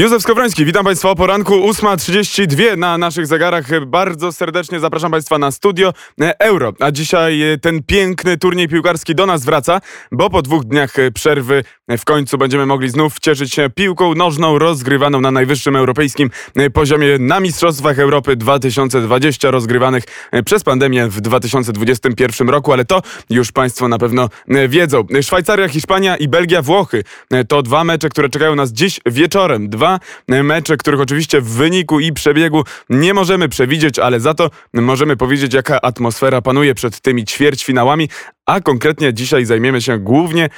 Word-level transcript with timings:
Józef 0.00 0.22
Skowroński, 0.22 0.64
witam 0.64 0.84
Państwa 0.84 1.10
o 1.10 1.14
poranku 1.14 1.54
8.32 1.54 2.78
na 2.78 2.98
naszych 2.98 3.26
zegarach. 3.26 3.84
Bardzo 3.86 4.32
serdecznie 4.32 4.80
zapraszam 4.80 5.10
Państwa 5.10 5.38
na 5.38 5.50
studio 5.50 5.92
Euro. 6.38 6.72
A 6.80 6.90
dzisiaj 6.90 7.40
ten 7.62 7.82
piękny 7.82 8.38
turniej 8.38 8.68
piłkarski 8.68 9.14
do 9.14 9.26
nas 9.26 9.44
wraca, 9.44 9.80
bo 10.12 10.30
po 10.30 10.42
dwóch 10.42 10.64
dniach 10.64 10.94
przerwy 11.14 11.64
w 11.98 12.04
końcu 12.04 12.38
będziemy 12.38 12.66
mogli 12.66 12.88
znów 12.88 13.20
cieszyć 13.20 13.54
się 13.54 13.70
piłką 13.74 14.14
nożną 14.14 14.58
rozgrywaną 14.58 15.20
na 15.20 15.30
najwyższym 15.30 15.76
europejskim 15.76 16.30
poziomie 16.72 17.18
na 17.18 17.40
Mistrzostwach 17.40 17.98
Europy 17.98 18.36
2020 18.36 19.50
rozgrywanych 19.50 20.04
przez 20.44 20.64
pandemię 20.64 21.06
w 21.06 21.20
2021 21.20 22.48
roku, 22.48 22.72
ale 22.72 22.84
to 22.84 23.02
już 23.30 23.52
Państwo 23.52 23.88
na 23.88 23.98
pewno 23.98 24.28
wiedzą. 24.68 25.06
Szwajcaria, 25.22 25.68
Hiszpania 25.68 26.16
i 26.16 26.28
Belgia, 26.28 26.62
Włochy 26.62 27.04
to 27.48 27.62
dwa 27.62 27.84
mecze, 27.84 28.08
które 28.08 28.28
czekają 28.28 28.54
nas 28.54 28.72
dziś 28.72 29.00
wieczorem. 29.06 29.68
Dwa 29.68 29.89
mecze, 30.28 30.76
których 30.76 31.00
oczywiście 31.00 31.40
w 31.40 31.48
wyniku 31.48 32.00
i 32.00 32.12
przebiegu 32.12 32.64
nie 32.90 33.14
możemy 33.14 33.48
przewidzieć, 33.48 33.98
ale 33.98 34.20
za 34.20 34.34
to 34.34 34.50
możemy 34.72 35.16
powiedzieć, 35.16 35.54
jaka 35.54 35.80
atmosfera 35.80 36.42
panuje 36.42 36.74
przed 36.74 37.00
tymi 37.00 37.24
ćwierćfinałami, 37.24 38.08
a 38.50 38.60
konkretnie 38.60 39.14
dzisiaj 39.14 39.44
zajmiemy 39.44 39.80
się 39.80 39.98
głównie 39.98 40.44
e, 40.44 40.48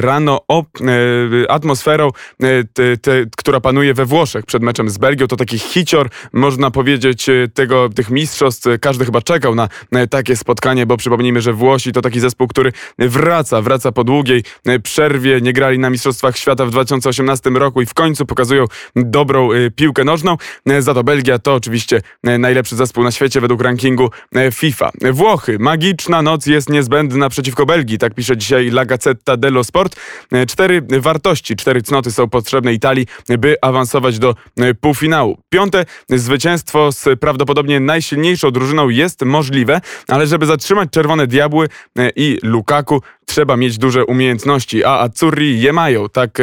rano 0.00 0.40
o, 0.48 0.62
e, 0.62 1.50
atmosferą, 1.50 2.08
e, 2.08 2.46
te, 2.64 2.96
te, 2.96 3.24
która 3.36 3.60
panuje 3.60 3.94
we 3.94 4.04
Włoszech 4.04 4.46
przed 4.46 4.62
meczem 4.62 4.90
z 4.90 4.98
Belgią. 4.98 5.26
To 5.26 5.36
taki 5.36 5.58
hicior, 5.58 6.08
można 6.32 6.70
powiedzieć, 6.70 7.26
tego, 7.54 7.88
tych 7.88 8.10
mistrzostw. 8.10 8.66
Każdy 8.80 9.04
chyba 9.04 9.22
czekał 9.22 9.54
na 9.54 9.68
takie 10.10 10.36
spotkanie, 10.36 10.86
bo 10.86 10.96
przypomnijmy, 10.96 11.40
że 11.40 11.52
Włosi 11.52 11.92
to 11.92 12.00
taki 12.00 12.20
zespół, 12.20 12.48
który 12.48 12.72
wraca, 12.98 13.62
wraca 13.62 13.92
po 13.92 14.04
długiej 14.04 14.44
przerwie. 14.82 15.40
Nie 15.40 15.52
grali 15.52 15.78
na 15.78 15.90
Mistrzostwach 15.90 16.36
Świata 16.36 16.66
w 16.66 16.70
2018 16.70 17.50
roku 17.50 17.82
i 17.82 17.86
w 17.86 17.94
końcu 17.94 18.26
pokazują 18.26 18.64
dobrą 18.96 19.48
piłkę 19.76 20.04
nożną. 20.04 20.36
Za 20.78 20.94
to 20.94 21.04
Belgia 21.04 21.38
to 21.38 21.54
oczywiście 21.54 22.02
najlepszy 22.22 22.76
zespół 22.76 23.04
na 23.04 23.10
świecie 23.10 23.40
według 23.40 23.62
rankingu 23.62 24.10
FIFA. 24.52 24.90
Włochy, 25.12 25.58
magiczna 25.58 26.22
noc 26.22 26.46
jest 26.46 26.68
niezbędna 26.70 27.11
błędna 27.12 27.28
przeciwko 27.28 27.66
Belgii, 27.66 27.98
tak 27.98 28.14
pisze 28.14 28.36
dzisiaj 28.36 28.66
La 28.68 28.84
Gazzetta 28.84 29.36
dello 29.36 29.64
Sport. 29.64 29.96
E, 30.32 30.46
cztery 30.46 30.82
wartości, 31.00 31.56
cztery 31.56 31.82
cnoty 31.82 32.12
są 32.12 32.28
potrzebne 32.28 32.72
Italii, 32.72 33.06
by 33.38 33.56
awansować 33.62 34.18
do 34.18 34.34
e, 34.56 34.74
półfinału. 34.74 35.38
Piąte 35.48 35.84
zwycięstwo 36.08 36.92
z 36.92 37.20
prawdopodobnie 37.20 37.80
najsilniejszą 37.80 38.50
drużyną 38.50 38.88
jest 38.88 39.22
możliwe, 39.22 39.80
ale 40.08 40.26
żeby 40.26 40.46
zatrzymać 40.46 40.90
Czerwone 40.90 41.26
Diabły 41.26 41.68
e, 41.98 42.10
i 42.16 42.38
Lukaku, 42.42 43.02
trzeba 43.26 43.56
mieć 43.56 43.78
duże 43.78 44.04
umiejętności, 44.04 44.84
a 44.84 44.98
Azzurri 44.98 45.60
je 45.60 45.72
mają. 45.72 46.08
Tak 46.08 46.38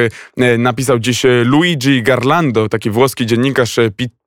napisał 0.58 1.00
dziś 1.00 1.24
Luigi 1.46 2.04
Garlando, 2.04 2.70
taki 2.70 2.90
włoski 2.90 3.26
dziennikarz 3.26 3.76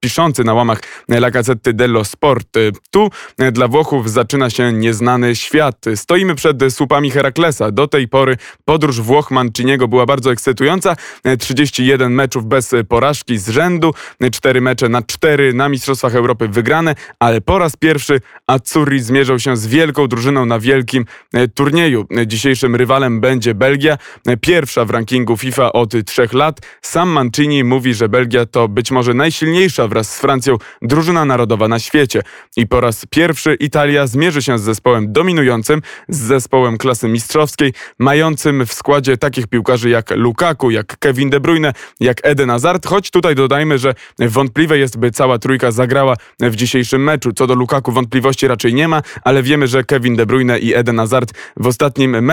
piszący 0.00 0.44
na 0.44 0.54
łamach 0.54 0.80
La 1.08 1.30
Gazzetta 1.30 1.72
dello 1.72 2.04
Sport. 2.04 2.48
Tu 2.90 3.10
dla 3.52 3.68
Włochów 3.68 4.10
zaczyna 4.10 4.50
się 4.50 4.72
nieznany 4.72 5.36
świat. 5.36 5.84
Stoimy 5.94 6.34
przed 6.34 6.58
słupami 6.70 7.10
Heraklesa. 7.10 7.70
Do 7.70 7.88
tej 7.88 8.08
pory 8.08 8.36
podróż 8.64 9.00
Włoch 9.00 9.30
Manciniego 9.30 9.88
była 9.88 10.06
bardzo 10.06 10.32
ekscytująca. 10.32 10.96
31 11.38 12.12
meczów 12.12 12.46
bez 12.46 12.70
porażki 12.88 13.38
z 13.38 13.48
rzędu, 13.48 13.94
4 14.32 14.60
mecze 14.60 14.88
na 14.88 15.02
4 15.02 15.54
na 15.54 15.68
Mistrzostwach 15.68 16.14
Europy 16.14 16.48
wygrane, 16.48 16.94
ale 17.18 17.40
po 17.40 17.58
raz 17.58 17.76
pierwszy 17.76 18.20
Azzurri 18.46 19.00
zmierzą 19.00 19.38
się 19.38 19.56
z 19.56 19.66
wielką 19.66 20.06
drużyną 20.06 20.46
na 20.46 20.58
wielkim 20.58 21.04
turnieju. 21.54 22.06
Dzisiejszym 22.42 22.76
rywalem 22.76 23.20
będzie 23.20 23.54
Belgia, 23.54 23.98
pierwsza 24.40 24.84
w 24.84 24.90
rankingu 24.90 25.36
FIFA 25.36 25.72
od 25.72 25.92
trzech 26.06 26.32
lat. 26.32 26.60
Sam 26.82 27.08
Mancini 27.08 27.64
mówi, 27.64 27.94
że 27.94 28.08
Belgia 28.08 28.46
to 28.46 28.68
być 28.68 28.90
może 28.90 29.14
najsilniejsza 29.14 29.88
wraz 29.88 30.14
z 30.14 30.20
Francją 30.20 30.56
drużyna 30.82 31.24
narodowa 31.24 31.68
na 31.68 31.78
świecie. 31.78 32.22
I 32.56 32.66
po 32.66 32.80
raz 32.80 33.06
pierwszy 33.10 33.54
Italia 33.54 34.06
zmierzy 34.06 34.42
się 34.42 34.58
z 34.58 34.62
zespołem 34.62 35.12
dominującym, 35.12 35.82
z 36.08 36.18
zespołem 36.18 36.78
klasy 36.78 37.08
mistrzowskiej, 37.08 37.72
mającym 37.98 38.66
w 38.66 38.72
składzie 38.72 39.16
takich 39.16 39.46
piłkarzy 39.46 39.90
jak 39.90 40.10
Lukaku, 40.10 40.70
jak 40.70 40.98
Kevin 40.98 41.30
De 41.30 41.40
Bruyne, 41.40 41.72
jak 42.00 42.20
Eden 42.22 42.48
Hazard, 42.48 42.86
choć 42.86 43.10
tutaj 43.10 43.34
dodajmy, 43.34 43.78
że 43.78 43.94
wątpliwe 44.18 44.78
jest, 44.78 44.98
by 44.98 45.10
cała 45.10 45.38
trójka 45.38 45.70
zagrała 45.70 46.16
w 46.40 46.56
dzisiejszym 46.56 47.04
meczu. 47.04 47.32
Co 47.32 47.46
do 47.46 47.54
Lukaku 47.54 47.92
wątpliwości 47.92 48.48
raczej 48.48 48.74
nie 48.74 48.88
ma, 48.88 49.02
ale 49.24 49.42
wiemy, 49.42 49.66
że 49.66 49.84
Kevin 49.84 50.16
De 50.16 50.26
Bruyne 50.26 50.58
i 50.58 50.74
Eden 50.74 50.98
Hazard 50.98 51.32
w 51.56 51.66
ostatnim 51.66 52.10
meczu, 52.10 52.31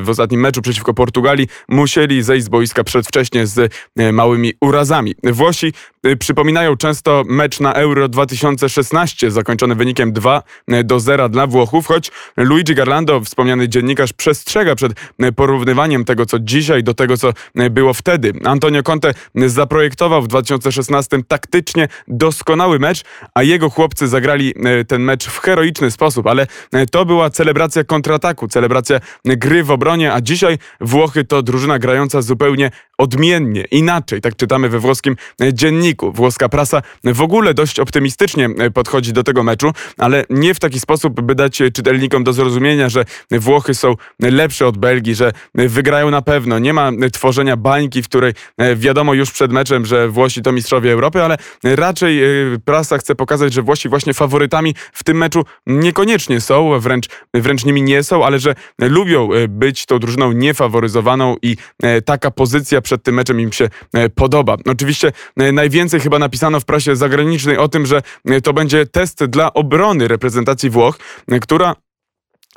w 0.00 0.08
ostatnim 0.08 0.40
meczu 0.40 0.62
przeciwko 0.62 0.94
Portugalii 0.94 1.48
musieli 1.68 2.22
zejść 2.22 2.46
z 2.46 2.48
boiska 2.48 2.84
przedwcześnie 2.84 3.46
z 3.46 3.72
małymi 4.12 4.52
urazami. 4.60 5.14
Włosi 5.24 5.72
y, 6.06 6.16
przypominają 6.16 6.76
często 6.76 7.22
mecz 7.26 7.60
na 7.60 7.72
Euro 7.72 8.08
2016 8.08 9.30
zakończony 9.30 9.74
wynikiem 9.74 10.12
2 10.12 10.42
do 10.84 11.00
0 11.00 11.28
dla 11.28 11.46
Włochów, 11.46 11.86
choć 11.86 12.10
Luigi 12.36 12.74
Garlando, 12.74 13.20
wspomniany 13.20 13.68
dziennikarz, 13.68 14.12
przestrzega 14.12 14.74
przed 14.74 14.92
porównywaniem 15.36 16.04
tego, 16.04 16.26
co 16.26 16.38
dzisiaj 16.38 16.82
do 16.82 16.94
tego, 16.94 17.16
co 17.16 17.32
było 17.70 17.94
wtedy. 17.94 18.32
Antonio 18.44 18.82
Conte 18.82 19.14
zaprojektował 19.34 20.22
w 20.22 20.28
2016 20.28 21.18
taktycznie 21.28 21.88
doskonały 22.08 22.78
mecz, 22.78 23.02
a 23.34 23.42
jego 23.42 23.70
chłopcy 23.70 24.08
zagrali 24.08 24.54
e, 24.64 24.84
ten 24.84 25.02
mecz 25.02 25.26
w 25.26 25.38
heroiczny 25.40 25.90
sposób, 25.90 26.26
ale 26.26 26.46
e, 26.72 26.86
to 26.86 27.04
była 27.04 27.30
celebracja 27.30 27.84
kontrataku, 27.84 28.48
celebracja 28.48 29.00
gry 29.24 29.64
w 29.64 29.70
obronie, 29.70 30.12
a 30.12 30.20
dzisiaj 30.20 30.58
Włochy 30.80 31.24
to 31.24 31.42
drużyna 31.42 31.78
grająca 31.78 32.22
zupełnie 32.22 32.70
odmiennie, 32.98 33.64
inaczej. 33.70 34.20
Tak 34.20 34.36
czytamy 34.36 34.68
we 34.68 34.78
włoskim 34.78 35.16
dzienniku. 35.52 36.12
Włoska 36.12 36.48
prasa 36.48 36.82
w 37.04 37.20
ogóle 37.22 37.54
dość 37.54 37.80
optymistycznie 37.80 38.48
podchodzi 38.74 39.12
do 39.12 39.22
tego 39.22 39.42
meczu, 39.42 39.72
ale 39.98 40.24
nie 40.30 40.54
w 40.54 40.60
taki 40.60 40.80
sposób, 40.80 41.20
by 41.20 41.34
dać 41.34 41.62
czytelnikom 41.72 42.24
do 42.24 42.32
zrozumienia, 42.32 42.88
że 42.88 43.04
Włochy 43.30 43.74
są 43.74 43.94
lepsze 44.20 44.66
od 44.66 44.78
Belgii, 44.78 45.14
że 45.14 45.32
wygrają 45.54 46.10
na 46.10 46.22
pewno. 46.22 46.58
Nie 46.58 46.72
ma 46.72 46.90
tworzenia 47.12 47.56
bańki, 47.56 48.02
w 48.02 48.08
której 48.08 48.32
wiadomo 48.76 49.14
już 49.14 49.30
przed 49.30 49.52
meczem, 49.52 49.86
że 49.86 50.08
Włosi 50.08 50.42
to 50.42 50.52
mistrzowie 50.52 50.92
Europy, 50.92 51.22
ale 51.22 51.36
raczej 51.64 52.20
prasa 52.64 52.98
chce 52.98 53.14
pokazać, 53.14 53.52
że 53.52 53.62
Włosi 53.62 53.88
właśnie 53.88 54.14
faworytami 54.14 54.74
w 54.92 55.04
tym 55.04 55.16
meczu 55.16 55.44
niekoniecznie 55.66 56.40
są, 56.40 56.80
wręcz, 56.80 57.08
wręcz 57.34 57.64
nimi 57.64 57.82
nie 57.82 58.02
są, 58.02 58.24
ale 58.24 58.38
że 58.38 58.54
lubią 58.78 59.09
być 59.48 59.86
tą 59.86 59.98
drużyną 59.98 60.32
niefaworyzowaną 60.32 61.36
i 61.42 61.56
taka 62.04 62.30
pozycja 62.30 62.80
przed 62.80 63.02
tym 63.02 63.14
meczem 63.14 63.40
im 63.40 63.52
się 63.52 63.68
e, 63.92 64.08
podoba. 64.08 64.56
Oczywiście 64.66 65.12
e, 65.36 65.52
najwięcej 65.52 66.00
chyba 66.00 66.18
napisano 66.18 66.60
w 66.60 66.64
prasie 66.64 66.96
zagranicznej 66.96 67.56
o 67.56 67.68
tym, 67.68 67.86
że 67.86 68.02
e, 68.24 68.40
to 68.40 68.52
będzie 68.52 68.86
test 68.86 69.24
dla 69.24 69.52
obrony 69.52 70.08
reprezentacji 70.08 70.70
Włoch, 70.70 70.98
która 71.40 71.76
E, 71.89 71.89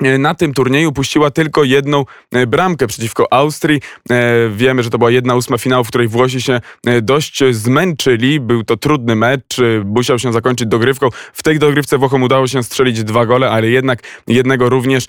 na 0.00 0.34
tym 0.34 0.54
turnieju 0.54 0.92
puściła 0.92 1.30
tylko 1.30 1.64
jedną 1.64 2.04
e, 2.32 2.46
bramkę 2.46 2.86
przeciwko 2.86 3.32
Austrii. 3.32 3.80
E, 4.10 4.48
wiemy, 4.48 4.82
że 4.82 4.90
to 4.90 4.98
była 4.98 5.10
jedna 5.10 5.34
ósma 5.34 5.58
finału, 5.58 5.84
w 5.84 5.88
której 5.88 6.08
Włosi 6.08 6.42
się 6.42 6.60
dość 7.02 7.42
zmęczyli. 7.50 8.40
Był 8.40 8.64
to 8.64 8.76
trudny 8.76 9.16
mecz, 9.16 9.56
musiał 9.84 10.18
się 10.18 10.32
zakończyć 10.32 10.68
dogrywką. 10.68 11.08
W 11.32 11.42
tej 11.42 11.58
dogrywce 11.58 11.98
Włochom 11.98 12.22
udało 12.22 12.46
się 12.46 12.62
strzelić 12.62 13.04
dwa 13.04 13.26
gole, 13.26 13.50
ale 13.50 13.68
jednak 13.68 14.02
jednego 14.26 14.68
również 14.68 15.06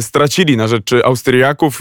stracili 0.00 0.56
na 0.56 0.68
rzecz 0.68 0.92
Austriaków. 1.04 1.80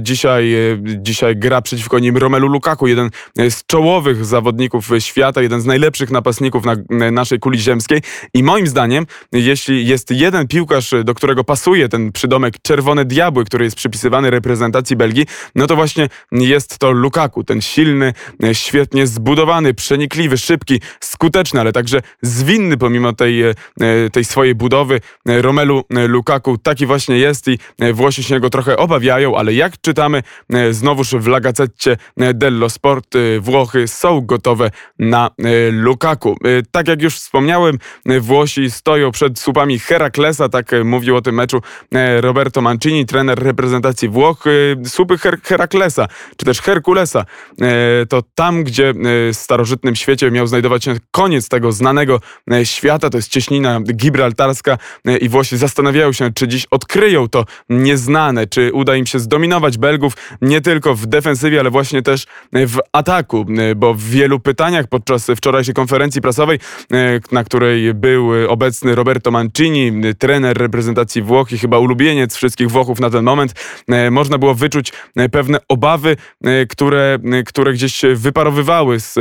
Dzisiaj, 0.00 0.54
dzisiaj 0.82 1.36
gra 1.36 1.62
przeciwko 1.62 1.98
nim 1.98 2.16
Romelu 2.16 2.48
Lukaku, 2.48 2.86
jeden 2.86 3.10
z 3.50 3.66
czołowych 3.66 4.24
zawodników 4.24 4.88
świata, 4.98 5.42
jeden 5.42 5.60
z 5.60 5.66
najlepszych 5.66 6.10
napastników 6.10 6.64
na 6.64 7.10
naszej 7.10 7.38
kuli 7.38 7.58
ziemskiej. 7.58 8.02
I 8.34 8.42
moim 8.42 8.66
zdaniem, 8.66 9.06
jeśli 9.32 9.86
jest 9.86 10.10
jeden 10.10 10.48
piłkarz, 10.48 10.94
do 11.04 11.14
którego 11.14 11.44
pasuje 11.44 11.89
ten 11.90 12.12
przydomek 12.12 12.54
Czerwone 12.62 13.04
Diabły, 13.04 13.44
który 13.44 13.64
jest 13.64 13.76
przypisywany 13.76 14.30
reprezentacji 14.30 14.96
Belgii, 14.96 15.26
no 15.54 15.66
to 15.66 15.76
właśnie 15.76 16.08
jest 16.32 16.78
to 16.78 16.90
Lukaku, 16.90 17.44
ten 17.44 17.60
silny, 17.60 18.12
świetnie 18.52 19.06
zbudowany, 19.06 19.74
przenikliwy, 19.74 20.38
szybki, 20.38 20.80
skuteczny, 21.00 21.60
ale 21.60 21.72
także 21.72 22.02
zwinny 22.22 22.76
pomimo 22.76 23.12
tej, 23.12 23.42
e, 23.42 23.54
tej 24.12 24.24
swojej 24.24 24.54
budowy. 24.54 25.00
Romelu 25.26 25.84
Lukaku 25.90 26.58
taki 26.58 26.86
właśnie 26.86 27.18
jest 27.18 27.48
i 27.48 27.58
Włosi 27.92 28.22
się 28.22 28.40
go 28.40 28.50
trochę 28.50 28.76
obawiają, 28.76 29.36
ale 29.36 29.54
jak 29.54 29.80
czytamy 29.80 30.22
znowuż 30.70 31.10
w 31.10 31.26
La 31.26 31.40
dello 32.34 32.70
Sport, 32.70 33.14
Włochy 33.40 33.88
są 33.88 34.20
gotowe 34.20 34.70
na 34.98 35.30
Lukaku. 35.70 36.36
Tak 36.70 36.88
jak 36.88 37.02
już 37.02 37.14
wspomniałem, 37.14 37.78
Włosi 38.20 38.70
stoją 38.70 39.10
przed 39.10 39.38
słupami 39.38 39.78
Heraklesa, 39.78 40.48
tak 40.48 40.70
mówił 40.84 41.16
o 41.16 41.22
tym 41.22 41.34
meczu 41.34 41.62
Roberto 42.20 42.60
Mancini, 42.60 43.06
trener 43.06 43.38
reprezentacji 43.38 44.08
Włoch, 44.08 44.44
słupy 44.84 45.18
Her 45.18 45.40
Heraklesa, 45.42 46.08
czy 46.36 46.46
też 46.46 46.60
Herkulesa. 46.60 47.24
To 48.08 48.22
tam, 48.34 48.64
gdzie 48.64 48.94
w 48.94 49.30
starożytnym 49.32 49.96
świecie 49.96 50.30
miał 50.30 50.46
znajdować 50.46 50.84
się 50.84 50.94
koniec 51.10 51.48
tego 51.48 51.72
znanego 51.72 52.20
świata, 52.64 53.10
to 53.10 53.18
jest 53.18 53.28
cieśnina 53.28 53.80
gibraltarska 53.80 54.78
i 55.20 55.28
Włosi 55.28 55.56
zastanawiają 55.56 56.12
się, 56.12 56.32
czy 56.34 56.48
dziś 56.48 56.66
odkryją 56.70 57.28
to 57.28 57.44
nieznane, 57.68 58.46
czy 58.46 58.72
uda 58.72 58.96
im 58.96 59.06
się 59.06 59.18
zdominować 59.18 59.78
Belgów 59.78 60.12
nie 60.42 60.60
tylko 60.60 60.94
w 60.94 61.06
defensywie, 61.06 61.60
ale 61.60 61.70
właśnie 61.70 62.02
też 62.02 62.26
w 62.52 62.78
ataku, 62.92 63.46
bo 63.76 63.94
w 63.94 64.02
wielu 64.02 64.40
pytaniach 64.40 64.86
podczas 64.86 65.26
wczorajszej 65.36 65.74
konferencji 65.74 66.20
prasowej, 66.20 66.58
na 67.32 67.44
której 67.44 67.94
był 67.94 68.30
obecny 68.48 68.94
Roberto 68.94 69.30
Mancini, 69.30 69.92
trener 70.18 70.58
reprezentacji 70.58 71.22
Włoch 71.22 71.52
i 71.52 71.58
chyba 71.58 71.69
ulubieniec 71.78 72.36
wszystkich 72.36 72.70
Włochów 72.70 73.00
na 73.00 73.10
ten 73.10 73.24
moment, 73.24 73.54
można 74.10 74.38
było 74.38 74.54
wyczuć 74.54 74.92
pewne 75.32 75.58
obawy, 75.68 76.16
które, 76.68 77.18
które 77.46 77.72
gdzieś 77.72 78.00
wyparowywały 78.14 79.00
z, 79.00 79.14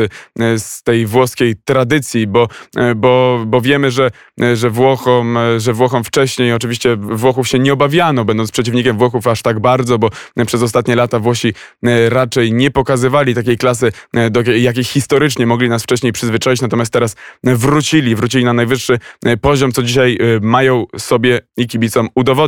z 0.57 0.83
tej 0.83 1.05
włoskiej 1.05 1.55
tradycji, 1.65 2.27
bo, 2.27 2.47
bo, 2.95 3.43
bo 3.47 3.61
wiemy, 3.61 3.91
że, 3.91 4.11
że, 4.53 4.69
Włochom, 4.69 5.37
że 5.57 5.73
Włochom 5.73 6.03
wcześniej, 6.03 6.53
oczywiście 6.53 6.95
Włochów 6.95 7.47
się 7.47 7.59
nie 7.59 7.73
obawiano, 7.73 8.25
będąc 8.25 8.51
przeciwnikiem 8.51 8.97
Włochów 8.97 9.27
aż 9.27 9.41
tak 9.41 9.59
bardzo, 9.59 9.99
bo 9.99 10.09
przez 10.45 10.61
ostatnie 10.61 10.95
lata 10.95 11.19
Włosi 11.19 11.53
raczej 12.09 12.53
nie 12.53 12.71
pokazywali 12.71 13.35
takiej 13.35 13.57
klasy, 13.57 13.91
do 14.31 14.41
jakiej 14.41 14.83
historycznie 14.83 15.45
mogli 15.45 15.69
nas 15.69 15.83
wcześniej 15.83 16.13
przyzwyczaić, 16.13 16.61
natomiast 16.61 16.93
teraz 16.93 17.15
wrócili, 17.43 18.15
wrócili 18.15 18.45
na 18.45 18.53
najwyższy 18.53 18.99
poziom, 19.41 19.71
co 19.71 19.83
dzisiaj 19.83 20.17
mają 20.41 20.85
sobie 20.97 21.39
i 21.57 21.67
kibicom 21.67 22.09
udowodnić. 22.15 22.38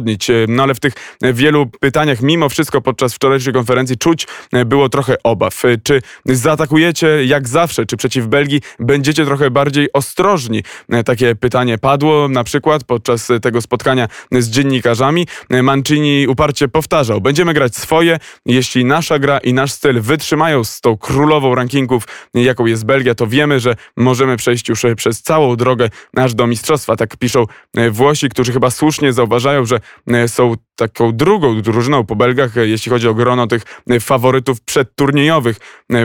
No 0.47 0.63
ale 0.63 0.75
w 0.75 0.79
tych 0.79 0.93
wielu 1.33 1.65
pytaniach, 1.79 2.21
mimo 2.21 2.49
wszystko 2.49 2.81
podczas 2.81 3.13
wczorajszej 3.13 3.53
konferencji 3.53 3.97
czuć 3.97 4.27
było 4.65 4.89
trochę 4.89 5.15
obaw. 5.23 5.63
Czy 5.83 6.01
zaatakujecie 6.25 7.25
jak 7.25 7.47
zawsze, 7.47 7.85
czy 7.85 7.97
przeciw 7.97 8.27
Belgii 8.27 8.61
będziecie 8.79 9.25
trochę 9.25 9.51
bardziej 9.51 9.93
ostrożni? 9.93 10.63
Takie 11.05 11.35
pytanie 11.35 11.77
padło 11.77 12.27
na 12.27 12.43
przykład 12.43 12.83
podczas 12.83 13.27
tego 13.41 13.61
spotkania 13.61 14.07
z 14.31 14.49
dziennikarzami. 14.49 15.27
Mancini 15.63 16.27
uparcie 16.27 16.67
powtarzał, 16.67 17.21
będziemy 17.21 17.53
grać 17.53 17.75
swoje, 17.75 18.19
jeśli 18.45 18.85
nasza 18.85 19.19
gra 19.19 19.37
i 19.37 19.53
nasz 19.53 19.71
styl 19.71 20.01
wytrzymają 20.01 20.63
z 20.63 20.81
tą 20.81 20.97
królową 20.97 21.55
rankingów, 21.55 22.03
jaką 22.33 22.65
jest 22.65 22.85
Belgia, 22.85 23.15
to 23.15 23.27
wiemy, 23.27 23.59
że 23.59 23.75
możemy 23.97 24.37
przejść 24.37 24.69
już 24.69 24.81
przez 24.95 25.21
całą 25.21 25.55
drogę 25.55 25.89
aż 26.15 26.33
do 26.33 26.47
mistrzostwa. 26.47 26.95
Tak 26.95 27.17
piszą 27.17 27.45
Włosi, 27.91 28.29
którzy 28.29 28.53
chyba 28.53 28.69
słusznie 28.69 29.13
zauważają, 29.13 29.65
że 29.65 29.79
są 30.28 30.56
taką 30.75 31.12
drugą 31.12 31.62
drużyną 31.62 32.06
po 32.06 32.16
Belgach, 32.16 32.56
jeśli 32.56 32.89
chodzi 32.89 33.07
o 33.07 33.13
grono 33.13 33.48
tych 33.48 33.62
faworytów 34.00 34.62
przedturniejowych 34.62 35.57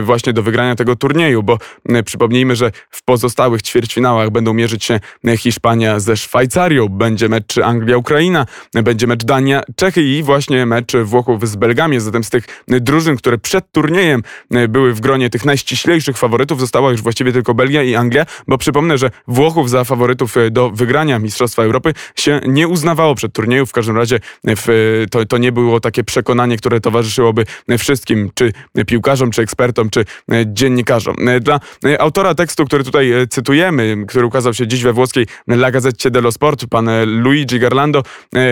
właśnie 0.03 0.33
do 0.33 0.43
wygrania 0.43 0.75
tego 0.75 0.95
turnieju, 0.95 1.43
bo 1.43 1.57
przypomnijmy, 2.05 2.55
że 2.55 2.71
w 2.89 3.03
pozostałych 3.03 3.61
ćwierćfinałach 3.61 4.29
będą 4.29 4.53
mierzyć 4.53 4.85
się 4.85 4.99
Hiszpania 5.37 5.99
ze 5.99 6.17
Szwajcarią, 6.17 6.89
będzie 6.89 7.29
mecz 7.29 7.57
Anglia-Ukraina, 7.57 8.45
będzie 8.73 9.07
mecz 9.07 9.23
Dania-Czechy 9.23 10.01
i 10.01 10.23
właśnie 10.23 10.65
mecz 10.65 10.95
Włochów 10.95 11.49
z 11.49 11.55
Belgami. 11.55 11.99
Zatem 11.99 12.23
z 12.23 12.29
tych 12.29 12.63
drużyn, 12.67 13.17
które 13.17 13.37
przed 13.37 13.71
turniejem 13.71 14.23
były 14.69 14.93
w 14.93 14.99
gronie 14.99 15.29
tych 15.29 15.45
najściślejszych 15.45 16.17
faworytów, 16.17 16.59
została 16.59 16.91
już 16.91 17.01
właściwie 17.01 17.31
tylko 17.31 17.53
Belgia 17.53 17.83
i 17.83 17.95
Anglia, 17.95 18.25
bo 18.47 18.57
przypomnę, 18.57 18.97
że 18.97 19.11
Włochów 19.27 19.69
za 19.69 19.83
faworytów 19.83 20.35
do 20.51 20.69
wygrania 20.69 21.19
Mistrzostwa 21.19 21.63
Europy 21.63 21.93
się 22.15 22.41
nie 22.47 22.67
uznawało 22.67 23.15
przed 23.15 23.33
turnieju. 23.33 23.65
W 23.67 23.71
każdym 23.71 23.97
razie 23.97 24.19
w, 24.43 25.05
to, 25.11 25.25
to 25.25 25.37
nie 25.37 25.51
było 25.51 25.79
takie 25.79 26.03
przekonanie, 26.03 26.57
które 26.57 26.79
towarzyszyłoby 26.79 27.45
wszystkim, 27.77 28.29
czy 28.33 28.53
piłkarzom, 28.87 29.31
czy 29.31 29.41
ekspertom, 29.41 29.89
czy 29.89 30.05
dziennikarzom. 30.45 31.15
Dla 31.41 31.59
autora 31.99 32.35
tekstu, 32.35 32.65
który 32.65 32.83
tutaj 32.83 33.11
cytujemy, 33.29 34.05
który 34.07 34.25
ukazał 34.25 34.53
się 34.53 34.67
dziś 34.67 34.83
we 34.83 34.93
włoskiej 34.93 35.25
La 35.47 35.71
Gazzetta 35.71 36.09
dello 36.09 36.31
Sport, 36.31 36.65
pan 36.69 36.89
Luigi 37.05 37.59
Garlando, 37.59 38.03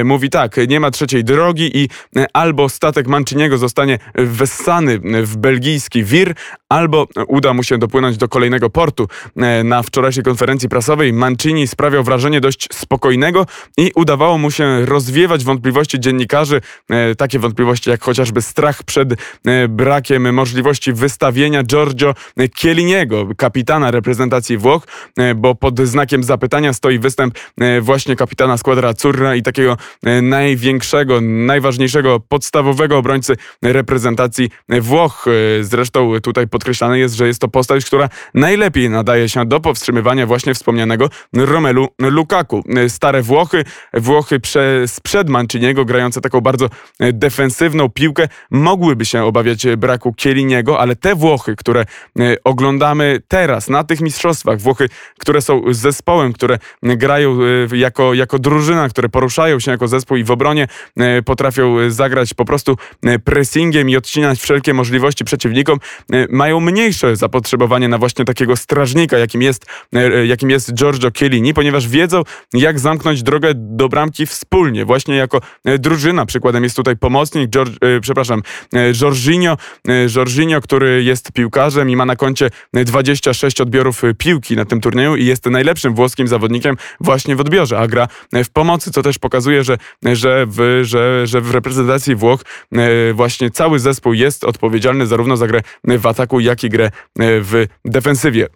mówi 0.04 0.30
tak, 0.30 0.56
nie 0.68 0.80
ma 0.80 0.92
trzeciej 0.92 1.24
drogi 1.24 1.78
i 1.78 1.90
albo 2.34 2.70
statek 2.70 3.08
Manciniego 3.08 3.58
zostanie 3.58 4.00
wessany 4.16 5.00
w 5.24 5.38
belgijski 5.38 6.04
wir, 6.04 6.34
albo 6.70 7.08
uda 7.28 7.54
mu 7.54 7.64
się 7.64 7.78
dopłynąć 7.78 8.18
do 8.18 8.28
kolejnego 8.28 8.70
portu. 8.70 9.08
Na 9.64 9.84
wczorajszej 9.84 10.24
konferencji 10.24 10.70
prasowej 10.70 11.14
Mancini 11.14 11.68
sprawiał 11.68 12.04
wrażenie 12.04 12.42
dość 12.42 12.68
spokojnego 12.74 13.46
i 13.78 13.92
udawało 13.96 14.38
mu 14.38 14.52
się 14.52 14.86
rozwiewać 15.06 15.44
wątpliwości 15.44 16.00
dziennikarzy, 16.00 16.62
e, 16.90 17.16
takie 17.16 17.40
wątpliwości 17.40 17.90
jak 17.90 18.04
chociażby 18.04 18.42
strach 18.42 18.84
przed 18.84 19.14
e, 19.14 19.68
brakiem 19.68 20.34
możliwości 20.34 20.94
wystawienia 20.94 21.64
Giorgio 21.64 22.16
Chielliniego, 22.58 23.28
kapitana 23.38 23.92
reprezentacji 23.92 24.58
Włoch, 24.58 24.88
e, 25.18 25.36
bo 25.36 25.56
pod 25.56 25.80
znakiem 25.80 26.24
zapytania 26.24 26.74
stoi 26.74 27.00
występ 27.00 27.34
właśnie 27.82 28.16
kapitana 28.16 28.58
Squadra 28.58 28.90
Azzurra 28.90 29.36
i 29.36 29.42
takiego 29.42 29.78
największego, 30.22 31.22
najważniejszego, 31.22 32.20
podstawowego 32.20 32.98
obrońcy 32.98 33.36
reprezentacji 33.62 34.50
Włoch. 34.82 35.26
Zresztą 35.62 36.12
tutaj 36.24 36.48
podkreślane 36.48 37.00
jest, 37.00 37.16
że 37.16 37.28
jest 37.28 37.42
to 37.42 37.48
postać, 37.48 37.86
która 37.86 38.10
najlepiej 38.34 38.90
nadaje 38.90 39.30
się 39.30 39.46
do 39.46 39.60
powstrzymywania 39.60 40.26
właśnie 40.28 40.54
wspomnianego 40.54 41.10
Romelu 41.34 41.88
Lukaku. 42.00 42.64
Stare 42.88 43.22
Włochy, 43.22 43.64
Włochy 43.94 44.40
prze, 44.40 44.86
sprzed 44.96 45.30
Manciniego, 45.30 45.86
grające 45.86 46.22
taką 46.22 46.42
bardzo 46.42 46.70
e, 47.00 47.14
defensywną 47.14 47.90
piłkę, 47.90 48.28
mogłyby 48.52 49.06
się 49.06 49.24
obawiać 49.24 49.68
braku 49.78 50.14
Kieliniego, 50.14 50.80
ale 50.80 50.96
te 50.96 51.16
Włochy, 51.16 51.56
które 51.56 51.82
e, 51.82 52.36
oglądamy 52.44 53.22
teraz 53.28 53.70
na 53.70 53.84
tych 53.84 54.02
mistrzostwach, 54.02 54.60
Włochy, 54.60 54.90
które 55.20 55.42
są 55.42 55.62
zespołem, 55.72 56.34
które 56.34 56.60
grają 56.84 57.38
e, 57.72 57.78
jako, 57.78 58.14
jako 58.14 58.40
drużyna, 58.40 58.90
które 58.90 59.10
poruszają 59.10 59.60
się 59.60 59.72
jako 59.72 59.88
zespół 59.88 60.18
i 60.18 60.24
w 60.24 60.32
obronie 60.32 60.68
potrafią 61.26 61.90
zagrać 61.90 62.34
po 62.34 62.46
prostu 62.46 62.78
pressingiem 63.24 63.90
i 63.90 63.98
odcinać 63.98 64.40
wszelkie 64.40 64.74
możliwości 64.74 65.26
przeciwnikom, 65.26 65.80
mają 66.30 66.60
mniejsze 66.60 67.16
zapotrzebowanie 67.16 67.88
na 67.88 67.98
właśnie 67.98 68.26
takiego 68.26 68.56
strażnika, 68.56 69.18
jakim 69.18 69.42
jest, 69.42 69.66
jakim 70.26 70.50
jest 70.50 70.74
Giorgio 70.74 71.12
Chiellini, 71.18 71.54
ponieważ 71.54 71.88
wiedzą, 71.88 72.24
jak 72.54 72.80
zamknąć 72.80 73.24
drogę 73.24 73.52
do 73.56 73.90
bramki 73.90 74.26
wspólnie, 74.26 74.75
właśnie 74.84 75.16
jako 75.16 75.42
drużyna. 75.80 76.26
Przykładem 76.26 76.64
jest 76.64 76.76
tutaj 76.76 76.98
pomocnik, 76.98 77.50
George, 77.50 77.78
e, 77.82 78.00
przepraszam, 78.00 78.42
e, 78.74 78.92
Jorginho, 79.02 79.58
e, 79.88 79.94
Jorginho, 80.16 80.62
który 80.62 81.04
jest 81.04 81.32
piłkarzem 81.32 81.90
i 81.90 81.96
ma 81.96 82.06
na 82.06 82.16
koncie 82.16 82.50
26 82.74 83.62
odbiorów 83.62 84.02
piłki 84.18 84.56
na 84.56 84.66
tym 84.66 84.82
turnieju 84.82 85.16
i 85.16 85.26
jest 85.26 85.46
najlepszym 85.46 85.94
włoskim 85.94 86.28
zawodnikiem 86.28 86.76
właśnie 87.00 87.36
w 87.36 87.40
odbiorze, 87.40 87.80
a 87.80 87.88
gra 87.88 88.08
w 88.34 88.50
pomocy, 88.50 88.92
co 88.92 89.02
też 89.02 89.20
pokazuje, 89.20 89.64
że, 89.64 89.78
że, 90.04 90.46
w, 90.48 90.80
że, 90.82 91.28
że 91.28 91.42
w 91.42 91.52
reprezentacji 91.52 92.16
Włoch 92.16 92.42
właśnie 93.14 93.52
cały 93.52 93.80
zespół 93.80 94.14
jest 94.14 94.44
odpowiedzialny 94.44 95.08
zarówno 95.08 95.38
za 95.38 95.48
grę 95.48 95.62
w 95.84 96.06
ataku, 96.06 96.40
jak 96.40 96.64
i 96.64 96.70
grę 96.70 96.92
w 97.20 97.66
defensywie. 97.86 98.48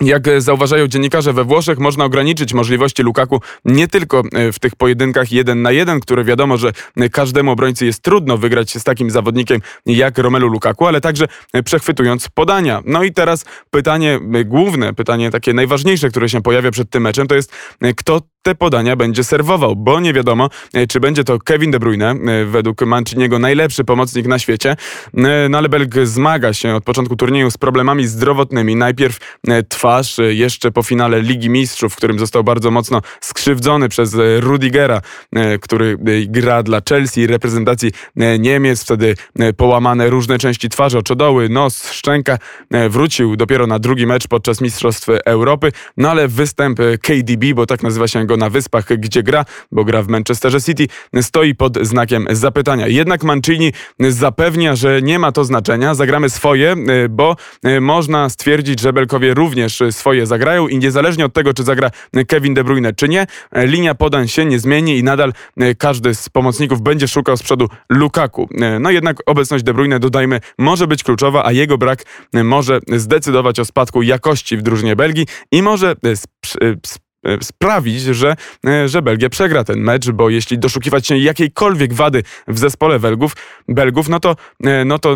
Jak 0.00 0.22
zauważają 0.38 0.86
dziennikarze 0.86 1.32
we 1.32 1.44
Włoszech, 1.44 1.78
można 1.78 2.04
ograniczyć 2.04 2.54
możliwości 2.54 3.02
Lukaku 3.02 3.40
nie 3.64 3.88
tylko 3.88 4.22
e, 4.32 4.52
w 4.52 4.58
tych 4.58 4.76
pojedynkach 4.76 5.32
jeden 5.32 5.62
na 5.62 5.72
jeden, 5.72 6.00
które 6.00 6.24
wiadomo, 6.24 6.56
że 6.56 6.72
każdemu 7.12 7.50
obrońcy 7.50 7.86
jest 7.86 8.02
trudno 8.02 8.36
wygrać 8.36 8.78
z 8.78 8.84
takim 8.84 9.10
zawodnikiem 9.10 9.60
jak 9.86 10.18
Romelu 10.18 10.48
Lukaku, 10.48 10.86
ale 10.86 11.00
także 11.00 11.24
przechwytując 11.64 12.28
podania. 12.28 12.82
No 12.84 13.02
i 13.02 13.12
teraz 13.12 13.44
pytanie 13.70 14.20
e, 14.34 14.44
główne, 14.44 14.94
pytanie 14.94 15.30
takie 15.30 15.52
najważniejsze, 15.52 16.10
które 16.10 16.28
się 16.28 16.42
pojawia 16.42 16.70
przed 16.70 16.90
tym 16.90 17.02
meczem, 17.02 17.26
to 17.26 17.34
jest 17.34 17.52
e, 17.80 17.94
kto 17.94 18.20
te 18.42 18.54
podania 18.54 18.96
będzie 18.96 19.24
serwował, 19.24 19.76
bo 19.76 20.00
nie 20.00 20.12
wiadomo, 20.12 20.48
czy 20.88 21.00
będzie 21.00 21.24
to 21.24 21.38
Kevin 21.38 21.70
De 21.70 21.78
Bruyne, 21.78 22.14
według 22.46 22.82
Manciniego 22.82 23.38
najlepszy 23.38 23.84
pomocnik 23.84 24.26
na 24.26 24.38
świecie, 24.38 24.76
no 25.50 25.58
ale 25.58 25.68
Belg 25.68 25.94
zmaga 26.02 26.52
się 26.52 26.74
od 26.74 26.84
początku 26.84 27.16
turnieju 27.16 27.50
z 27.50 27.58
problemami 27.58 28.06
zdrowotnymi. 28.06 28.76
Najpierw 28.76 29.18
twarz 29.84 30.18
e, 30.18 30.34
jeszcze 30.34 30.70
po 30.70 30.82
finale 30.82 31.22
Ligi 31.22 31.50
Mistrzów, 31.50 31.92
w 31.92 31.96
którym 31.96 32.18
został 32.18 32.44
bardzo 32.44 32.70
mocno 32.70 33.02
skrzywdzony 33.20 33.88
przez 33.88 34.14
e, 34.14 34.40
Rudigera, 34.40 35.00
e, 35.32 35.58
który 35.58 35.98
gra 36.26 36.62
dla 36.62 36.80
Chelsea 36.88 37.20
i 37.20 37.26
reprezentacji 37.26 37.90
Niemiec. 38.38 38.82
Wtedy 38.82 39.14
połamane 39.56 40.10
różne 40.10 40.38
części 40.38 40.68
twarzy, 40.68 40.98
oczodoły, 40.98 41.48
nos, 41.48 41.90
szczęka. 41.90 42.38
Wrócił 42.88 43.36
dopiero 43.36 43.66
na 43.66 43.78
drugi 43.78 44.06
mecz 44.06 44.28
podczas 44.28 44.60
Mistrzostw 44.60 45.08
Europy, 45.24 45.72
no 45.96 46.10
ale 46.10 46.28
występ 46.28 46.78
KDB, 47.02 47.54
bo 47.54 47.66
tak 47.66 47.82
nazywa 47.82 48.08
się 48.08 48.26
go 48.26 48.36
na 48.36 48.50
Wyspach, 48.50 48.84
gdzie 48.98 49.22
gra, 49.22 49.44
bo 49.72 49.84
gra 49.84 50.02
w 50.02 50.08
Manchesterze 50.08 50.62
City, 50.62 50.86
stoi 51.22 51.54
pod 51.54 51.78
znakiem 51.86 52.26
zapytania. 52.30 52.86
Jednak 52.88 53.24
Mancini 53.24 53.72
zapewnia, 53.98 54.76
że 54.76 55.02
nie 55.02 55.18
ma 55.18 55.32
to 55.32 55.44
znaczenia, 55.44 55.94
zagramy 55.94 56.30
swoje, 56.30 56.76
bo 57.10 57.36
można 57.80 58.28
stwierdzić, 58.28 58.80
że 58.80 58.92
Belkowie 58.92 59.34
również 59.34 59.73
też 59.78 59.94
swoje 59.94 60.26
zagrają 60.26 60.68
i 60.68 60.78
niezależnie 60.78 61.24
od 61.24 61.32
tego, 61.32 61.54
czy 61.54 61.62
zagra 61.62 61.90
Kevin 62.28 62.54
De 62.54 62.64
Bruyne, 62.64 62.92
czy 62.92 63.08
nie, 63.08 63.26
linia 63.54 63.94
podań 63.94 64.28
się 64.28 64.44
nie 64.44 64.58
zmieni 64.58 64.98
i 64.98 65.04
nadal 65.04 65.32
każdy 65.78 66.14
z 66.14 66.28
pomocników 66.28 66.82
będzie 66.82 67.08
szukał 67.08 67.36
z 67.36 67.42
przodu 67.42 67.68
Lukaku. 67.88 68.48
No 68.80 68.90
jednak 68.90 69.16
obecność 69.26 69.64
De 69.64 69.74
Bruyne, 69.74 70.00
dodajmy, 70.00 70.40
może 70.58 70.86
być 70.86 71.02
kluczowa, 71.02 71.44
a 71.44 71.52
jego 71.52 71.78
brak 71.78 72.04
może 72.32 72.80
zdecydować 72.96 73.60
o 73.60 73.64
spadku 73.64 74.02
jakości 74.02 74.56
w 74.56 74.62
drużynie 74.62 74.96
Belgii 74.96 75.26
i 75.52 75.62
może 75.62 75.94
E, 76.60 76.74
sprawić, 77.42 78.02
że, 78.02 78.36
e, 78.66 78.88
że 78.88 79.02
Belgia 79.02 79.28
przegra 79.28 79.64
ten 79.64 79.80
mecz, 79.80 80.10
bo 80.10 80.30
jeśli 80.30 80.58
doszukiwać 80.58 81.06
się 81.06 81.16
jakiejkolwiek 81.16 81.94
wady 81.94 82.22
w 82.48 82.58
zespole 82.58 82.98
Belgów, 82.98 83.36
Belgów 83.68 84.08
no, 84.08 84.20
to, 84.20 84.36
e, 84.64 84.84
no 84.84 84.98
to 84.98 85.14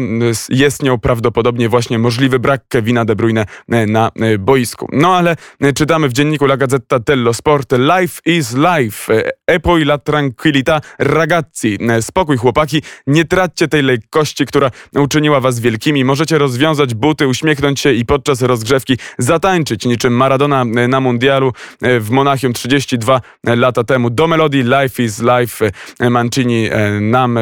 jest 0.48 0.82
nią 0.82 0.98
prawdopodobnie 0.98 1.68
właśnie 1.68 1.98
możliwy 1.98 2.38
brak 2.38 2.68
Kevina 2.68 3.04
De 3.04 3.16
Bruyne 3.16 3.46
na 3.86 4.10
boisku. 4.38 4.88
No 4.92 5.16
ale 5.16 5.36
czytamy 5.74 6.08
w 6.08 6.12
dzienniku 6.12 6.44
La 6.44 6.56
Gazzetta 6.56 6.98
dello 6.98 7.34
Sport 7.34 7.72
Life 7.72 8.20
is 8.26 8.56
life. 8.56 9.22
E 9.46 9.60
poi 9.60 9.82
la 9.82 9.98
tranquillità 9.98 10.80
ragazzi. 10.98 11.78
Spokój 12.00 12.36
chłopaki, 12.36 12.82
nie 13.06 13.24
traćcie 13.24 13.68
tej 13.68 13.82
lekkości, 13.82 14.46
która 14.46 14.70
uczyniła 14.96 15.40
was 15.40 15.60
wielkimi. 15.60 16.04
Możecie 16.04 16.38
rozwiązać 16.38 16.94
buty, 16.94 17.28
uśmiechnąć 17.28 17.80
się 17.80 17.92
i 17.92 18.04
podczas 18.04 18.42
rozgrzewki 18.42 18.98
zatańczyć 19.18 19.84
niczym 19.84 20.12
Maradona 20.12 20.64
na 20.64 21.00
mundialu 21.00 21.52
w 22.00 22.10
Monachium 22.10 22.52
32 22.52 23.20
lata 23.44 23.84
temu. 23.84 24.10
Do 24.10 24.26
melodii 24.26 24.62
Life 24.62 25.02
is 25.02 25.22
Life 25.22 25.70
Mancini 26.10 26.68
e, 26.70 27.00
nam 27.00 27.38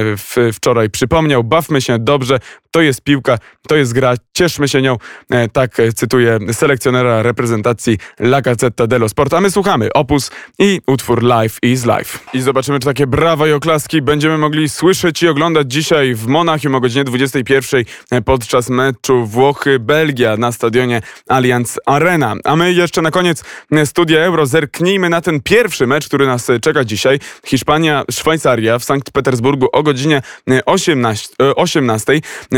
wczoraj 0.52 0.90
przypomniał. 0.90 1.44
Bawmy 1.44 1.80
się 1.80 1.98
dobrze, 1.98 2.38
to 2.76 2.83
jest 2.83 3.00
piłka, 3.00 3.38
to 3.68 3.76
jest 3.76 3.92
gra, 3.92 4.14
cieszmy 4.33 4.68
się 4.68 4.83
nią. 4.83 4.97
E, 5.30 5.49
tak 5.49 5.76
cytuję 5.95 6.38
selekcjonera 6.52 7.23
reprezentacji 7.23 7.99
La 8.21 8.42
Gazzetta 8.42 8.87
dello 8.87 9.09
Sport. 9.09 9.35
A 9.35 9.40
my 9.40 9.50
słuchamy 9.50 9.92
Opus 9.92 10.30
i 10.59 10.80
utwór 10.87 11.23
Life 11.23 11.59
is 11.62 11.85
Life. 11.85 12.18
I 12.33 12.40
zobaczymy, 12.40 12.78
czy 12.78 12.87
takie 12.87 13.06
brawa 13.06 13.49
i 13.49 13.52
oklaski 13.52 14.02
będziemy 14.02 14.38
mogli 14.38 14.68
słyszeć 14.68 15.23
i 15.23 15.28
oglądać 15.28 15.73
dzisiaj 15.73 16.14
w 16.14 16.26
Monachium 16.26 16.75
o 16.75 16.80
godzinie 16.80 17.04
21 17.04 17.85
e, 18.11 18.23
podczas 18.23 18.71
meczu 18.71 19.26
Włochy-Belgia 19.26 20.37
na 20.37 20.52
stadionie 20.52 21.02
Allianz 21.28 21.80
Arena. 21.87 22.35
A 22.45 22.56
my 22.56 22.73
jeszcze 22.73 23.02
na 23.02 23.11
koniec 23.11 23.45
studia 23.85 24.21
Euro 24.21 24.47
zerknijmy 24.47 25.09
na 25.09 25.21
ten 25.21 25.40
pierwszy 25.40 25.87
mecz, 25.87 26.09
który 26.09 26.26
nas 26.26 26.49
czeka 26.62 26.85
dzisiaj. 26.85 27.18
Hiszpania-Szwajcaria 27.45 28.78
w 28.78 28.85
Sankt 28.85 29.11
Petersburgu 29.11 29.68
o 29.73 29.83
godzinie 29.83 30.23
18. 30.66 31.35
18. 31.56 32.12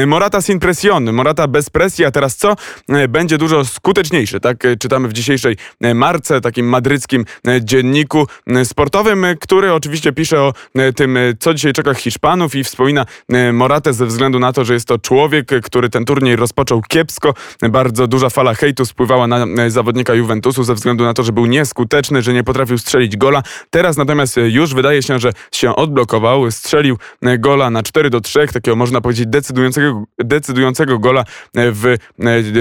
Morata 0.09 0.43
sin 0.43 0.59
presión, 0.59 1.13
Morata 1.13 1.49
bez 1.49 1.71
presji, 1.71 2.05
a 2.05 2.11
teraz 2.11 2.37
co? 2.37 2.57
E, 2.89 3.09
będzie 3.09 3.39
dużo 3.39 3.65
skuteczniejszy, 3.65 4.41
tak 4.41 4.65
e, 4.65 4.77
czytamy 4.77 5.09
w 5.09 5.13
dzisiejszej 5.13 5.57
e, 5.81 5.95
marce, 5.95 6.41
takim 6.41 6.69
madryckim 6.69 7.25
dzienniku 7.61 8.27
sportowym, 8.65 9.27
który 9.41 9.73
oczywiście 9.73 10.13
pisze 10.13 10.41
o 10.41 10.53
tym, 10.97 11.19
co 11.41 11.55
dzisiaj 11.55 11.73
czeka 11.73 11.95
Hiszpanów 11.95 12.55
i 12.55 12.65
wspomina 12.65 13.07
Moratę 13.53 13.93
ze 13.93 14.07
względu 14.07 14.39
na 14.39 14.53
to, 14.53 14.65
że 14.65 14.75
jest 14.75 14.89
to 14.89 14.99
człowiek, 14.99 15.51
który 15.63 15.89
ten 15.89 16.05
turniej 16.05 16.37
rozpoczął 16.37 16.83
kiepsko. 16.83 17.35
Bardzo 17.71 18.07
duża 18.07 18.31
fala 18.31 18.55
hejtu 18.55 18.85
spływała 18.85 19.27
na 19.27 19.47
zawodnika 19.69 20.15
Juventusu 20.15 20.65
ze 20.65 20.75
względu 20.75 21.05
na 21.05 21.15
to, 21.15 21.23
że 21.23 21.33
był 21.33 21.47
nieskuteczny, 21.47 22.23
że 22.23 22.33
nie 22.33 22.45
potrafił 22.45 22.79
strzelić 22.79 23.17
gola. 23.17 23.43
Teraz 23.71 23.97
natomiast 23.97 24.37
już 24.37 24.75
wydaje 24.75 25.03
się, 25.03 25.19
że 25.19 25.33
się 25.53 25.77
odblokował, 25.77 26.51
strzelił 26.51 26.99
gola 27.39 27.71
na 27.71 27.83
4 27.83 28.11
do 28.11 28.21
3, 28.21 28.47
takiego 28.47 28.77
można 28.77 29.01
powiedzieć 29.01 29.27
decydującego 29.27 29.98
decydującego 30.19 30.99
gola 30.99 31.21
e, 31.21 31.25
w 31.73 31.87
e, 31.87 31.99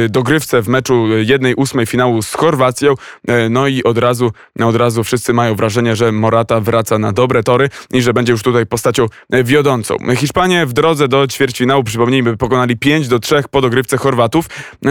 dogrywce 0.09 0.61
w 0.61 0.67
meczu 0.67 0.93
1-8 0.93 1.87
finału 1.87 2.21
z 2.21 2.33
Chorwacją. 2.33 2.93
E, 3.27 3.49
no 3.49 3.67
i 3.67 3.83
od 3.83 3.97
razu, 3.97 4.31
od 4.63 4.75
razu 4.75 5.03
wszyscy 5.03 5.33
mają 5.33 5.55
wrażenie, 5.55 5.95
że 5.95 6.11
Morata 6.11 6.59
wraca 6.59 6.99
na 6.99 7.11
dobre 7.11 7.43
tory 7.43 7.69
i 7.93 8.01
że 8.01 8.13
będzie 8.13 8.31
już 8.31 8.43
tutaj 8.43 8.65
postacią 8.65 9.05
wiodącą. 9.43 9.97
Hiszpanie 10.15 10.65
w 10.65 10.73
drodze 10.73 11.07
do 11.07 11.27
ćwierćfinału, 11.27 11.83
przypomnijmy, 11.83 12.37
pokonali 12.37 12.77
5 12.77 13.07
do 13.07 13.19
3 13.19 13.43
po 13.51 13.61
dogrywce 13.61 13.97
Chorwatów, 13.97 14.45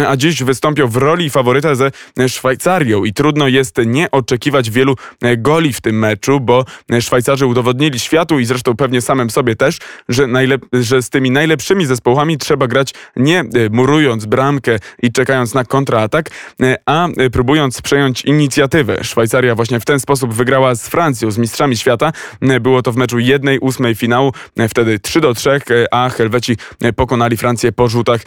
a 0.09 0.17
dziś 0.17 0.43
wystąpią 0.43 0.89
w 0.89 0.97
roli 0.97 1.31
faworyta 1.31 1.75
ze 1.75 1.91
Szwajcarią 2.29 3.05
i 3.05 3.13
trudno 3.13 3.49
jest 3.49 3.77
nie 3.87 4.11
oczekiwać 4.11 4.71
wielu 4.71 4.95
goli 5.39 5.73
w 5.73 5.81
tym 5.81 5.99
meczu, 5.99 6.41
bo 6.41 6.65
Szwajcarzy 7.01 7.47
udowodnili 7.47 7.99
światu 7.99 8.39
i 8.39 8.45
zresztą 8.45 8.77
pewnie 8.77 9.01
samym 9.01 9.31
sobie 9.31 9.57
też, 9.57 9.79
że, 10.09 10.27
że 10.73 11.03
z 11.03 11.11
tymi 11.11 11.31
najlepszymi 11.31 11.87
zespołami 11.87 12.26
trzeba 12.39 12.67
grać 12.67 12.95
nie 13.17 13.41
e, 13.41 13.45
murując 13.71 14.27
bramkę 14.27 14.79
i 15.03 15.13
czekając 15.13 15.55
na 15.55 15.65
kontratak, 15.65 16.31
e, 16.63 16.77
a 16.87 17.09
e, 17.09 17.31
próbując 17.31 17.83
przejąć 17.83 18.25
inicjatywę. 18.25 19.05
Szwajcaria 19.05 19.55
właśnie 19.55 19.81
w 19.81 19.85
ten 19.85 20.01
sposób 20.01 20.35
wygrała 20.35 20.75
z 20.75 20.89
Francją, 20.89 21.31
z 21.31 21.39
mistrzami 21.39 21.77
świata. 21.77 22.13
Było 22.61 22.83
to 22.83 22.93
w 22.93 22.97
meczu 22.97 23.17
1-8 23.17 23.95
finału, 23.97 24.33
wtedy 24.69 24.99
3 24.99 25.21
do 25.21 25.35
3, 25.35 25.61
a 25.91 26.09
Helweci 26.09 26.57
pokonali 26.97 27.37
Francję 27.37 27.73
po 27.73 27.89
rzutach 27.89 28.21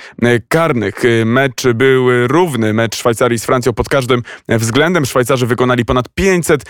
karnych. 0.48 0.96
Mecz 1.26 1.68
był 1.76 2.28
równy, 2.28 2.74
mecz 2.74 2.96
Szwajcarii 2.96 3.40
z 3.40 3.46
Francją 3.46 3.74
pod 3.74 3.90
każdym 3.90 4.24
względem. 4.48 5.06
Szwajcarzy 5.06 5.48
wykonali 5.48 5.86
ponad 5.86 6.10
500 6.16 6.64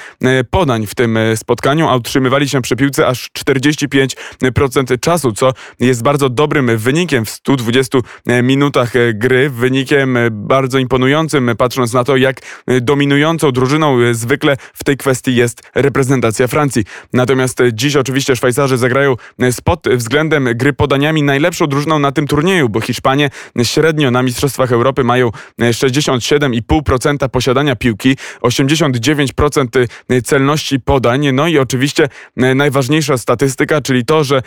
podań 0.50 0.88
w 0.88 0.96
tym 0.96 1.20
spotkaniu, 1.36 1.88
a 1.90 1.96
utrzymywali 1.96 2.50
się 2.50 2.62
przy 2.62 2.76
piłce 2.76 3.08
aż 3.08 3.30
45% 3.40 5.00
czasu, 5.00 5.32
co 5.32 5.54
jest 5.80 6.04
bardzo 6.04 6.30
dobrym 6.30 6.78
wynikiem 6.78 7.19
w 7.26 7.30
120 7.30 8.00
e, 8.28 8.44
minutach 8.44 8.96
e, 8.96 9.14
gry, 9.14 9.50
wynikiem 9.50 10.18
e, 10.18 10.32
bardzo 10.32 10.80
imponującym, 10.80 11.52
patrząc 11.58 11.94
na 11.94 12.04
to, 12.04 12.18
jak 12.18 12.42
dominującą 12.82 13.52
drużyną 13.52 13.98
zwykle 14.12 14.58
w 14.74 14.84
tej 14.84 14.98
kwestii 14.98 15.36
jest 15.36 15.62
reprezentacja 15.76 16.48
Francji. 16.48 16.84
Natomiast 17.14 17.60
dziś 17.74 17.96
oczywiście 17.96 18.36
Szwajcarzy 18.36 18.78
zagrają 18.78 19.16
pod 19.64 19.88
względem 19.90 20.50
gry 20.56 20.74
podaniami 20.74 21.24
najlepszą 21.24 21.68
drużyną 21.68 22.00
na 22.00 22.12
tym 22.12 22.28
turnieju, 22.28 22.70
bo 22.70 22.82
Hiszpanie 22.82 23.30
średnio 23.64 24.12
na 24.12 24.24
Mistrzostwach 24.24 24.72
Europy 24.72 25.04
mają 25.04 25.30
67,5% 25.60 27.30
posiadania 27.30 27.76
piłki, 27.76 28.18
89% 28.42 29.88
celności 30.24 30.80
podań, 30.80 31.32
no 31.34 31.48
i 31.48 31.58
oczywiście 31.58 32.10
najważniejsza 32.36 33.18
statystyka, 33.18 33.82
czyli 33.82 34.06
to, 34.06 34.24
że 34.24 34.42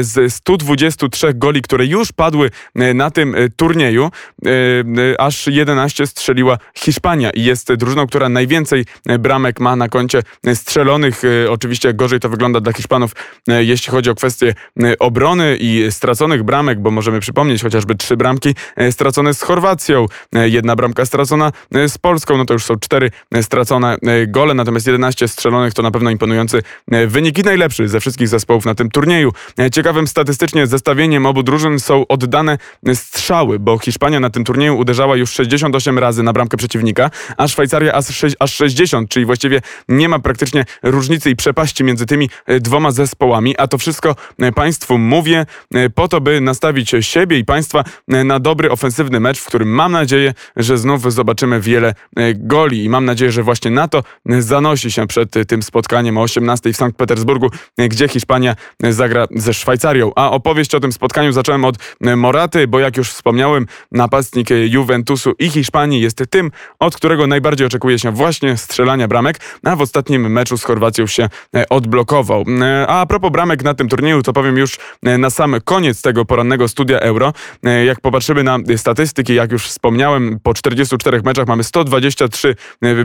z 0.00 0.32
123 0.32 1.34
goli, 1.34 1.62
które 1.62 1.86
już 1.86 2.12
padły 2.16 2.50
e, 2.74 2.94
na 2.94 3.10
tym 3.10 3.34
e, 3.34 3.48
turnieju, 3.48 4.10
e, 4.46 5.20
aż 5.20 5.46
11 5.46 6.06
strzeliła 6.06 6.58
Hiszpania 6.74 7.30
i 7.30 7.44
jest 7.44 7.72
drużyną, 7.72 8.06
która 8.06 8.28
najwięcej 8.28 8.84
bramek 9.18 9.60
ma 9.60 9.76
na 9.76 9.88
koncie 9.88 10.22
strzelonych. 10.54 11.22
Oczywiście 11.50 11.94
gorzej 11.94 12.20
to 12.20 12.28
wygląda 12.28 12.60
dla 12.60 12.72
Hiszpanów, 12.72 13.12
jeśli 13.46 13.90
chodzi 13.90 14.10
o 14.10 14.14
kwestie 14.14 14.54
obrony 14.98 15.56
i 15.60 15.86
straconych 15.90 16.42
bramek, 16.42 16.80
bo 16.80 16.90
możemy 16.90 17.20
przypomnieć 17.20 17.62
chociażby 17.62 17.94
trzy 17.94 18.16
bramki 18.16 18.54
stracone 18.90 19.34
z 19.34 19.42
Chorwacją, 19.42 20.06
jedna 20.32 20.76
bramka 20.76 21.06
stracona 21.06 21.52
z 21.88 21.98
Polską, 21.98 22.36
no 22.36 22.44
to 22.44 22.54
już 22.54 22.64
są 22.64 22.76
cztery 22.76 23.10
stracone 23.42 23.96
gole, 24.26 24.54
natomiast 24.54 24.86
11 24.86 25.28
strzelonych 25.28 25.74
to 25.74 25.82
na 25.82 25.90
pewno 25.90 26.10
imponujący 26.10 26.62
wynik 27.06 27.38
i 27.38 27.42
najlepszy 27.42 27.88
ze 27.88 28.00
wszystkich 28.00 28.28
zespołów 28.28 28.64
na 28.64 28.74
tym 28.74 28.90
turnieju. 28.90 29.32
Ciekawym 29.72 30.06
statystycznie 30.06 30.66
zestawieniem 30.66 31.26
obu 31.26 31.42
drużyn 31.42 31.80
są 31.80 32.03
oddane 32.08 32.58
strzały, 32.94 33.58
bo 33.58 33.78
Hiszpania 33.78 34.20
na 34.20 34.30
tym 34.30 34.44
turnieju 34.44 34.78
uderzała 34.78 35.16
już 35.16 35.30
68 35.30 35.98
razy 35.98 36.22
na 36.22 36.32
bramkę 36.32 36.56
przeciwnika, 36.56 37.10
a 37.36 37.48
Szwajcaria 37.48 37.92
aż 38.38 38.54
60, 38.54 39.08
czyli 39.08 39.26
właściwie 39.26 39.60
nie 39.88 40.08
ma 40.08 40.18
praktycznie 40.18 40.64
różnicy 40.82 41.30
i 41.30 41.36
przepaści 41.36 41.84
między 41.84 42.06
tymi 42.06 42.30
e, 42.46 42.60
dwoma 42.60 42.90
zespołami, 42.90 43.54
a 43.58 43.66
to 43.66 43.78
wszystko 43.78 44.16
e, 44.38 44.52
Państwu 44.52 44.98
mówię 44.98 45.46
e, 45.74 45.90
po 45.90 46.08
to, 46.08 46.20
by 46.20 46.40
nastawić 46.40 46.92
siebie 47.00 47.38
i 47.38 47.44
Państwa 47.44 47.84
na 48.08 48.40
dobry 48.40 48.70
ofensywny 48.70 49.20
mecz, 49.20 49.40
w 49.40 49.46
którym 49.46 49.68
mam 49.68 49.92
nadzieję, 49.92 50.34
że 50.56 50.78
znów 50.78 51.12
zobaczymy 51.12 51.60
wiele 51.60 51.94
goli 52.34 52.84
i 52.84 52.88
mam 52.88 53.04
nadzieję, 53.04 53.32
że 53.32 53.42
właśnie 53.42 53.70
na 53.70 53.88
to 53.88 54.02
zanosi 54.38 54.90
się 54.92 55.06
przed 55.06 55.30
tym 55.48 55.62
spotkaniem 55.62 56.18
o 56.18 56.22
18 56.22 56.72
w 56.72 56.76
Sankt 56.76 56.96
Petersburgu, 56.96 57.50
gdzie 57.78 58.08
Hiszpania 58.08 58.56
zagra 58.90 59.26
ze 59.30 59.54
Szwajcarią. 59.54 60.12
A 60.16 60.30
opowieść 60.30 60.74
o 60.74 60.80
tym 60.80 60.92
spotkaniu 60.92 61.32
zacząłem 61.32 61.64
od 61.64 61.76
Moraty, 62.00 62.68
bo 62.68 62.80
jak 62.80 62.96
już 62.96 63.10
wspomniałem, 63.10 63.66
napastnik 63.92 64.48
Juventusu 64.50 65.32
i 65.38 65.50
Hiszpanii 65.50 66.00
jest 66.00 66.22
tym, 66.30 66.50
od 66.78 66.96
którego 66.96 67.26
najbardziej 67.26 67.66
oczekuje 67.66 67.98
się 67.98 68.10
właśnie 68.10 68.56
strzelania 68.56 69.08
bramek, 69.08 69.40
a 69.64 69.76
w 69.76 69.80
ostatnim 69.80 70.32
meczu 70.32 70.58
z 70.58 70.64
Chorwacją 70.64 71.06
się 71.06 71.28
e, 71.56 71.68
odblokował. 71.68 72.44
E, 72.62 72.86
a, 72.86 73.06
propos 73.06 73.32
bramek 73.32 73.64
na 73.64 73.74
tym 73.74 73.88
turnieju, 73.88 74.22
to 74.22 74.32
powiem 74.32 74.56
już 74.56 74.78
e, 75.02 75.18
na 75.18 75.30
sam 75.30 75.56
koniec 75.64 76.02
tego 76.02 76.24
porannego 76.24 76.68
studia 76.68 76.98
Euro. 76.98 77.32
Jak 77.86 78.00
popatrzymy 78.00 78.42
na 78.42 78.58
statystyki, 78.76 79.34
jak 79.34 79.52
już 79.52 79.66
wspomniałem, 79.66 80.38
po 80.42 80.54
44 80.54 81.22
meczach 81.22 81.46
mamy 81.46 81.64
123 81.64 82.54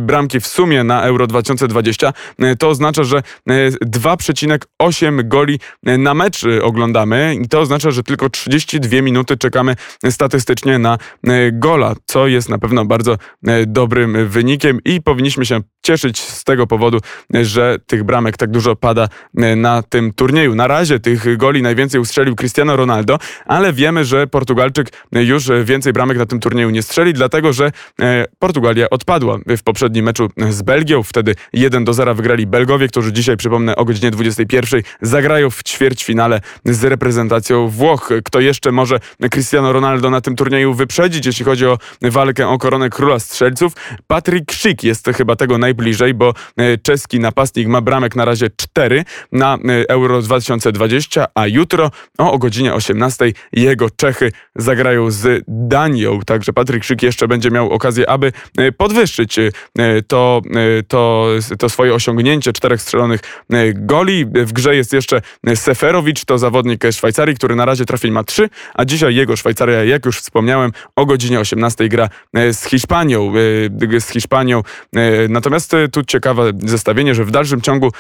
bramki 0.02 0.40
w 0.40 0.48
sumie 0.48 0.84
na 0.84 1.02
Euro 1.02 1.28
2020. 1.28 2.14
To 2.60 2.70
oznacza, 2.70 3.04
że 3.04 3.24
2,8 3.48 5.28
goli 5.28 5.60
na 5.84 6.14
mecz 6.14 6.42
oglądamy 6.62 7.36
i 7.42 7.48
to 7.48 7.60
oznacza, 7.60 7.92
że 7.92 8.04
tylko 8.04 8.30
30 8.30 8.79
42 8.80 9.02
minuty 9.02 9.38
czekamy 9.38 9.76
statystycznie 10.10 10.80
na 10.80 10.98
gola, 11.52 11.96
co 12.06 12.28
jest 12.28 12.50
na 12.50 12.58
pewno 12.58 12.86
bardzo 12.86 13.18
dobrym 13.68 14.28
wynikiem 14.28 14.80
i 14.86 15.02
powinniśmy 15.02 15.46
się 15.46 15.62
cieszyć 15.82 16.20
z 16.20 16.44
tego 16.44 16.68
powodu, 16.68 17.00
że 17.42 17.78
tych 17.88 18.04
bramek 18.04 18.38
tak 18.38 18.52
dużo 18.52 18.76
pada 18.76 19.08
na 19.56 19.84
tym 19.84 20.14
turnieju. 20.14 20.56
Na 20.56 20.68
razie 20.68 21.00
tych 21.00 21.38
goli 21.38 21.62
najwięcej 21.62 22.02
ustrzelił 22.02 22.36
Cristiano 22.36 22.76
Ronaldo, 22.76 23.18
ale 23.46 23.74
wiemy, 23.74 24.06
że 24.06 24.28
Portugalczyk 24.28 24.88
już 25.12 25.50
więcej 25.64 25.94
bramek 25.94 26.18
na 26.18 26.26
tym 26.26 26.40
turnieju 26.40 26.70
nie 26.70 26.84
strzeli, 26.84 27.14
dlatego 27.14 27.54
że 27.54 27.72
Portugalia 28.40 28.90
odpadła 28.90 29.38
w 29.58 29.64
poprzednim 29.64 30.06
meczu 30.06 30.30
z 30.50 30.62
Belgią. 30.62 31.04
Wtedy 31.04 31.36
1 31.54 31.86
do 31.86 31.94
0 31.94 32.16
wygrali 32.16 32.48
Belgowie, 32.48 32.88
którzy 32.88 33.14
dzisiaj, 33.14 33.38
przypomnę, 33.38 33.76
o 33.76 33.86
godzinie 33.86 34.12
21 34.12 34.82
zagrają 35.02 35.50
w 35.50 35.64
ćwierćfinale 35.64 36.42
z 36.66 36.84
reprezentacją 36.84 37.68
Włoch. 37.68 38.10
Kto 38.26 38.40
jeszcze 38.40 38.69
może 38.72 39.00
Cristiano 39.32 39.74
Ronaldo 39.74 40.10
na 40.10 40.22
tym 40.22 40.36
turnieju 40.36 40.74
wyprzedzić, 40.74 41.26
jeśli 41.26 41.46
chodzi 41.46 41.66
o 41.66 41.78
walkę 42.02 42.48
o 42.48 42.58
koronę 42.58 42.90
króla 42.90 43.20
strzelców? 43.20 43.74
Patryk 44.08 44.52
Szyk 44.52 44.84
jest 44.84 45.10
chyba 45.18 45.36
tego 45.36 45.58
najbliżej, 45.58 46.14
bo 46.14 46.34
e, 46.58 46.78
czeski 46.78 47.20
napastnik 47.20 47.68
ma 47.68 47.82
bramek 47.82 48.16
na 48.16 48.26
razie 48.26 48.50
4 48.56 49.06
na 49.32 49.56
e, 49.56 49.90
Euro 49.90 50.22
2020, 50.22 51.26
a 51.36 51.48
jutro 51.48 51.92
o, 52.18 52.32
o 52.32 52.38
godzinie 52.38 52.74
18 52.74 53.34
jego 53.54 53.90
Czechy 53.90 54.32
zagrają 54.56 55.12
z 55.12 55.44
Danią. 55.48 56.20
Także 56.22 56.54
Patryk 56.54 56.84
Szyk 56.84 57.04
jeszcze 57.04 57.28
będzie 57.28 57.52
miał 57.52 57.72
okazję, 57.72 58.10
aby 58.10 58.32
e, 58.58 58.72
podwyższyć 58.72 59.40
to, 60.08 60.42
to, 60.88 61.28
to 61.60 61.70
swoje 61.70 61.94
osiągnięcie 61.94 62.54
czterech 62.54 62.82
strzelonych 62.82 63.20
goli. 63.74 64.26
W 64.26 64.54
grze 64.54 64.76
jest 64.76 64.94
jeszcze 64.94 65.22
Seferowicz, 65.56 66.26
to 66.26 66.38
zawodnik 66.38 66.84
Szwajcarii, 66.92 67.36
który 67.36 67.56
na 67.56 67.66
razie 67.66 67.86
trafień 67.86 68.12
ma 68.12 68.24
3, 68.24 68.50
a 68.74 68.86
dzisiaj 68.86 69.16
jego 69.16 69.36
Szwajcaria, 69.36 69.84
jak 69.84 70.06
już 70.06 70.20
wspomniałem, 70.20 70.72
o 70.96 71.06
godzinie 71.06 71.40
18 71.40 71.90
gra 71.90 72.10
z 72.52 72.66
Hiszpanią. 72.66 73.34
Z 74.00 74.10
Hiszpanią. 74.10 74.64
Natomiast 75.30 75.72
tu 75.92 76.04
ciekawe 76.04 76.52
zestawienie, 76.58 77.16
że 77.16 77.26
w 77.26 77.32
dalszym 77.32 77.62
ciągu 77.62 77.92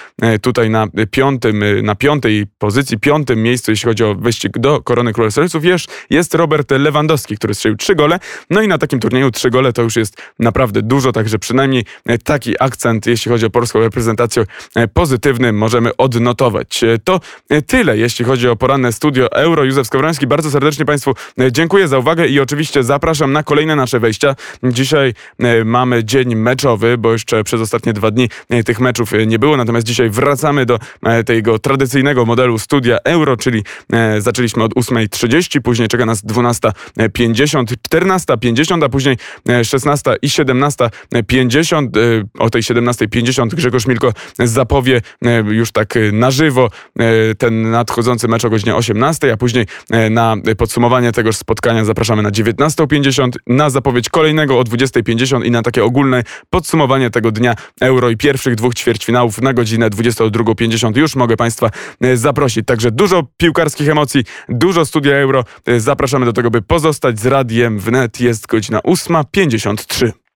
tutaj 0.41 0.69
na 0.69 0.87
piątym, 1.11 1.63
na 1.83 1.95
piątej 1.95 2.45
pozycji, 2.57 2.99
piątym 2.99 3.43
miejscu, 3.43 3.71
jeśli 3.71 3.87
chodzi 3.87 4.03
o 4.03 4.15
wyścig 4.15 4.57
do 4.57 4.81
Korony 4.81 5.13
Króla 5.13 5.31
Strzelców, 5.31 5.65
jest, 5.65 6.05
jest 6.09 6.35
Robert 6.35 6.71
Lewandowski, 6.71 7.37
który 7.37 7.53
strzelił 7.53 7.77
trzy 7.77 7.95
gole. 7.95 8.19
No 8.49 8.61
i 8.61 8.67
na 8.67 8.77
takim 8.77 8.99
turnieju 8.99 9.31
trzy 9.31 9.49
gole 9.49 9.73
to 9.73 9.81
już 9.81 9.95
jest 9.95 10.21
naprawdę 10.39 10.81
dużo, 10.81 11.11
także 11.11 11.39
przynajmniej 11.39 11.85
taki 12.23 12.55
akcent, 12.59 13.07
jeśli 13.07 13.31
chodzi 13.31 13.45
o 13.45 13.49
polską 13.49 13.79
reprezentację, 13.79 14.45
pozytywny 14.93 15.53
możemy 15.53 15.95
odnotować. 15.97 16.81
To 17.03 17.19
tyle, 17.67 17.97
jeśli 17.97 18.25
chodzi 18.25 18.49
o 18.49 18.55
poranne 18.55 18.91
studio 18.93 19.31
Euro. 19.31 19.63
Józef 19.63 19.87
Skowroński, 19.87 20.27
bardzo 20.27 20.38
serdecznie 20.41 20.85
Państwu 20.85 21.15
dziękuję 21.51 21.87
za 21.87 21.99
uwagę 21.99 22.27
i 22.27 22.39
oczywiście 22.39 22.83
zapraszam 22.83 23.33
na 23.33 23.43
kolejne 23.43 23.75
nasze 23.75 23.99
wejścia. 23.99 24.35
Dzisiaj 24.63 25.13
mamy 25.65 26.03
dzień 26.03 26.35
meczowy, 26.35 26.97
bo 26.97 27.11
jeszcze 27.11 27.43
przez 27.43 27.61
ostatnie 27.61 27.93
dwa 27.93 28.11
dni 28.11 28.29
tych 28.65 28.79
meczów 28.79 29.11
nie 29.27 29.39
było, 29.39 29.57
natomiast 29.57 29.87
dzisiaj 29.87 30.09
wracamy 30.09 30.65
do 30.65 30.79
tego 31.25 31.59
tradycyjnego 31.59 32.25
modelu 32.25 32.59
studia 32.59 32.97
Euro, 33.03 33.37
czyli 33.37 33.63
zaczęliśmy 34.19 34.63
od 34.63 34.73
8.30, 34.73 35.61
później 35.61 35.87
czeka 35.87 36.05
nas 36.05 36.25
12.50, 36.25 37.63
14.50, 37.89 38.85
a 38.85 38.89
później 38.89 39.17
16 39.63 40.15
i 40.21 40.27
17.50. 40.27 41.87
O 42.39 42.49
tej 42.49 42.61
17.50 42.61 43.47
Grzegorz 43.47 43.87
Milko 43.87 44.13
zapowie 44.39 45.01
już 45.47 45.71
tak 45.71 45.93
na 46.13 46.31
żywo 46.31 46.69
ten 47.37 47.71
nadchodzący 47.71 48.27
mecz 48.27 48.45
o 48.45 48.49
godzinie 48.49 48.75
18, 48.75 49.33
a 49.33 49.37
później 49.37 49.65
na 50.35 50.55
podsumowanie 50.57 51.11
tegoż 51.11 51.35
spotkania 51.35 51.85
zapraszamy 51.85 52.21
na 52.23 52.31
19.50, 52.31 53.29
na 53.47 53.69
zapowiedź 53.69 54.09
kolejnego 54.09 54.59
o 54.59 54.63
20.50 54.63 55.45
i 55.45 55.51
na 55.51 55.61
takie 55.61 55.83
ogólne 55.83 56.23
podsumowanie 56.49 57.09
tego 57.09 57.31
dnia 57.31 57.55
Euro 57.81 58.09
i 58.09 58.17
pierwszych 58.17 58.55
dwóch 58.55 58.73
ćwierćfinałów 58.73 59.41
na 59.41 59.53
godzinę 59.53 59.89
22.50 59.89 60.97
już 60.97 61.15
mogę 61.15 61.37
Państwa 61.37 61.69
zaprosić. 62.13 62.65
Także 62.65 62.91
dużo 62.91 63.23
piłkarskich 63.37 63.89
emocji, 63.89 64.23
dużo 64.49 64.85
studia 64.85 65.15
Euro. 65.15 65.43
Zapraszamy 65.77 66.25
do 66.25 66.33
tego, 66.33 66.51
by 66.51 66.61
pozostać 66.61 67.19
z 67.19 67.25
radiem 67.25 67.79
wnet. 67.79 68.19
Jest 68.19 68.47
godzina 68.47 68.79
8.53. 68.79 70.11